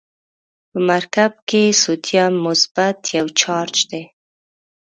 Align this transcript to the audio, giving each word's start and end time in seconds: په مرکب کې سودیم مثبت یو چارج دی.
په 0.69 0.77
مرکب 0.89 1.31
کې 1.49 1.63
سودیم 1.81 2.33
مثبت 2.45 2.97
یو 3.17 3.27
چارج 3.41 3.75
دی. 3.91 4.03